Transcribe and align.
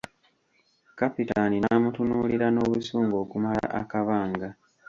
Kapitaani 0.99 1.57
n'amutunuulira 1.59 2.47
n'obusungu 2.51 3.13
okumala 3.23 3.65
akabanga. 3.81 4.49